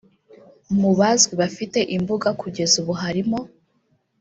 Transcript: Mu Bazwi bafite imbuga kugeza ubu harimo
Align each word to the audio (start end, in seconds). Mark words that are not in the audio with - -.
Mu 0.79 0.91
Bazwi 0.99 1.33
bafite 1.41 1.79
imbuga 1.95 2.29
kugeza 2.41 2.73
ubu 2.81 2.93
harimo 3.01 3.39